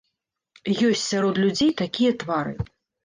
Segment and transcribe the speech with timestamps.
[0.87, 2.57] Ёсць сярод людзей такія твары.